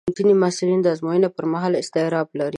[0.17, 2.49] ځینې محصلین د ازموینې پر مهال اضطراب لري.